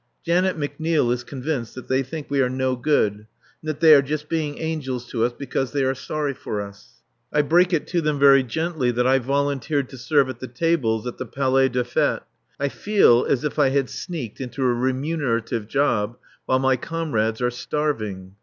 Janet 0.25 0.57
McNeil 0.57 1.13
is 1.13 1.23
convinced 1.23 1.75
that 1.75 1.87
they 1.87 2.01
think 2.01 2.25
we 2.27 2.41
are 2.41 2.49
no 2.49 2.75
good 2.75 3.13
and 3.13 3.27
that 3.61 3.81
they 3.81 3.93
are 3.93 4.01
just 4.01 4.29
being 4.29 4.57
angels 4.57 5.05
to 5.09 5.23
us 5.23 5.31
because 5.31 5.73
they 5.73 5.83
are 5.83 5.93
sorry 5.93 6.33
for 6.33 6.59
us. 6.59 7.03
I 7.31 7.43
break 7.43 7.71
it 7.71 7.85
to 7.89 8.01
them 8.01 8.17
very 8.17 8.41
gently 8.41 8.89
that 8.89 9.05
I've 9.05 9.25
volunteered 9.25 9.89
to 9.89 9.99
serve 9.99 10.27
at 10.27 10.39
the 10.39 10.47
tables 10.47 11.05
at 11.05 11.19
the 11.19 11.27
Palais 11.27 11.69
des 11.69 11.83
Fêtes. 11.83 12.21
I 12.59 12.69
feel 12.69 13.25
as 13.29 13.43
if 13.43 13.59
I 13.59 13.69
had 13.69 13.91
sneaked 13.91 14.41
into 14.41 14.63
a 14.63 14.73
remunerative 14.73 15.67
job 15.67 16.17
while 16.47 16.57
my 16.57 16.77
comrades 16.77 17.39
are 17.39 17.51
starving. 17.51 18.33